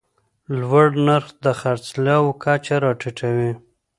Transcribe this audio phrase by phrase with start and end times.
[0.59, 3.51] لوړ نرخ د خرڅلاو کچه راټیټوي.